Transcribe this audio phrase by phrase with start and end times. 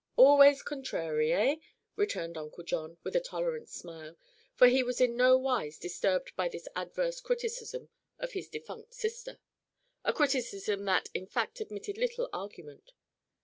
[0.15, 1.55] "Always contrary, eh?"
[1.95, 4.17] returned Uncle John, with a tolerant smile,
[4.55, 10.13] for he was in no wise disturbed by this adverse criticism of his defunct sister—a
[10.13, 12.93] criticism that in fact admitted little argument.